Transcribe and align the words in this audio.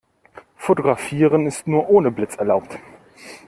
Fotografieren 0.57 1.45
ist 1.45 1.67
nur 1.67 1.87
ohne 1.91 2.09
Blitz 2.09 2.33
erlaubt. 2.35 2.79